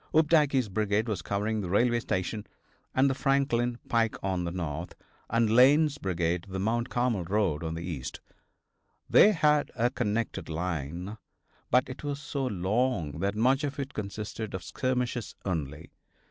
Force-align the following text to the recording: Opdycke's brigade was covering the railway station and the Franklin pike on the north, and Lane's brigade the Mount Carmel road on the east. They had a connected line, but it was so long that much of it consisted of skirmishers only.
Opdycke's 0.15 0.67
brigade 0.67 1.07
was 1.07 1.21
covering 1.21 1.61
the 1.61 1.69
railway 1.69 1.99
station 1.99 2.47
and 2.95 3.07
the 3.07 3.13
Franklin 3.13 3.77
pike 3.87 4.15
on 4.23 4.45
the 4.45 4.51
north, 4.51 4.95
and 5.29 5.47
Lane's 5.47 5.99
brigade 5.99 6.47
the 6.49 6.57
Mount 6.57 6.89
Carmel 6.89 7.23
road 7.25 7.63
on 7.63 7.75
the 7.75 7.83
east. 7.83 8.19
They 9.07 9.31
had 9.31 9.69
a 9.75 9.91
connected 9.91 10.49
line, 10.49 11.19
but 11.69 11.87
it 11.87 12.03
was 12.03 12.19
so 12.19 12.47
long 12.47 13.19
that 13.19 13.35
much 13.35 13.63
of 13.63 13.77
it 13.79 13.93
consisted 13.93 14.55
of 14.55 14.63
skirmishers 14.63 15.35
only. 15.45 15.91